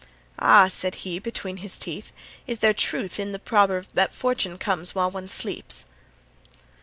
"Ah," 0.39 0.67
said 0.67 0.95
he, 1.05 1.19
between 1.19 1.57
his 1.57 1.77
teeth, 1.77 2.11
"is 2.47 2.57
there 2.57 2.73
truth 2.73 3.19
in 3.19 3.33
the 3.33 3.37
proverb 3.37 3.85
that 3.93 4.15
fortune 4.15 4.57
comes 4.57 4.95
while 4.95 5.11
one 5.11 5.27
sleeps?" 5.27 5.85